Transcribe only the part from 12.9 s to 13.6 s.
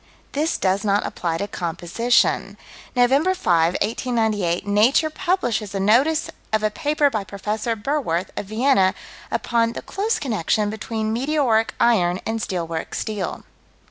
steel."